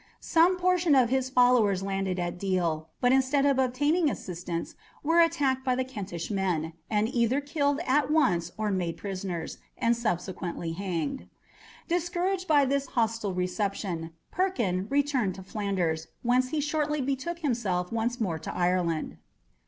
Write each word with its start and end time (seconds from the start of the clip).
Some 0.19 0.57
portion 0.57 0.95
of 0.95 1.09
his 1.11 1.29
followers 1.29 1.83
landed 1.83 2.17
at 2.17 2.39
Deal, 2.39 2.89
but 3.01 3.11
instead 3.11 3.45
of 3.45 3.59
obtaining 3.59 4.09
assistance 4.09 4.73
were 5.03 5.19
attacked 5.21 5.63
by 5.63 5.75
the 5.75 5.83
Kentish 5.83 6.31
men, 6.31 6.73
and 6.89 7.07
either 7.07 7.39
killed 7.39 7.79
at 7.85 8.09
once 8.09 8.51
or 8.57 8.71
made 8.71 8.97
prisoners, 8.97 9.59
and 9.77 9.95
subsequently 9.95 10.71
hanged. 10.71 11.27
Discouraged 11.87 12.47
by 12.47 12.65
this 12.65 12.87
hostile 12.87 13.35
reception, 13.35 14.13
"Perkin" 14.31 14.87
returned 14.89 15.35
to 15.35 15.43
Flanders, 15.43 16.07
whence 16.23 16.49
he 16.49 16.61
shortly 16.61 16.99
betook 17.01 17.37
himself 17.45 17.91
once 17.91 18.19
more 18.19 18.39
to 18.39 18.51
Ireland. 18.51 19.17